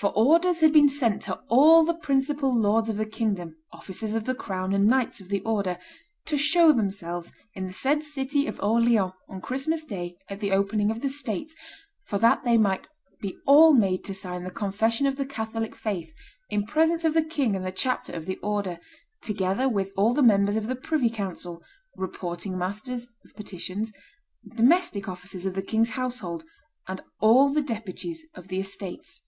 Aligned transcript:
For 0.00 0.10
orders 0.12 0.60
had 0.60 0.70
been 0.72 0.90
sent 0.90 1.22
to 1.22 1.40
all 1.48 1.82
the 1.82 1.94
principal 1.96 2.54
lords 2.54 2.90
of 2.90 2.98
the 2.98 3.06
kingdom, 3.06 3.56
officers 3.72 4.12
of 4.14 4.24
the 4.24 4.34
crown 4.34 4.74
and 4.74 4.86
knights 4.86 5.18
of 5.18 5.30
the 5.30 5.40
order, 5.42 5.78
to 6.26 6.36
show 6.36 6.72
themselves 6.72 7.32
in 7.54 7.64
the 7.66 7.72
said 7.72 8.02
city 8.02 8.46
of 8.46 8.60
Orleans 8.60 9.12
on 9.30 9.40
Christmas 9.40 9.82
day 9.82 10.18
at 10.28 10.40
the 10.40 10.50
opening 10.52 10.90
of 10.90 11.00
the 11.00 11.08
states, 11.08 11.54
for 12.04 12.18
that 12.18 12.44
they 12.44 12.58
might 12.58 12.88
be 13.22 13.38
all 13.46 13.72
made 13.72 14.04
to 14.04 14.12
sign 14.12 14.44
the 14.44 14.50
confession 14.50 15.06
of 15.06 15.16
the 15.16 15.24
Catholic 15.24 15.74
faith 15.74 16.12
in 16.50 16.66
presence 16.66 17.04
of 17.06 17.14
the 17.14 17.24
king 17.24 17.56
and 17.56 17.64
the 17.64 17.72
chapter 17.72 18.12
of 18.12 18.26
the 18.26 18.36
order; 18.42 18.80
together 19.22 19.70
with 19.70 19.90
all 19.96 20.12
the 20.12 20.22
members 20.22 20.56
of 20.56 20.66
the 20.66 20.76
privy 20.76 21.08
council, 21.08 21.62
reporting 21.96 22.58
masters 22.58 23.08
(of 23.24 23.34
petitions), 23.36 23.90
domestic 24.46 25.08
officers 25.08 25.46
of 25.46 25.54
the 25.54 25.62
king's 25.62 25.90
household, 25.90 26.44
and 26.88 27.00
all 27.20 27.48
the 27.48 27.62
deputies 27.62 28.22
of 28.34 28.48
the 28.48 28.58
estates. 28.58 29.22